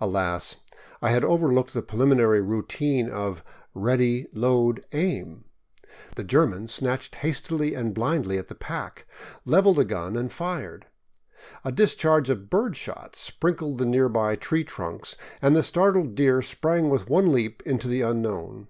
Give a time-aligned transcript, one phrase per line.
[0.00, 0.56] Alas!
[1.02, 3.44] I had overlooked the preliminary routine of
[3.74, 4.26] Ready!
[4.32, 4.86] Load!
[4.92, 5.44] Aim!"
[6.16, 9.04] The German snatched hastily and blindly at the pack,
[9.44, 10.86] leveled a gun, and fired.
[11.66, 16.88] A discharge of bird shot sprinkled the nearby tree trunks, and the startled deer sprang
[16.88, 18.68] with one leap into the unknown.